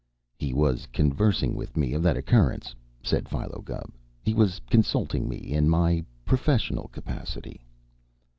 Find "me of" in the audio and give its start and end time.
1.77-2.01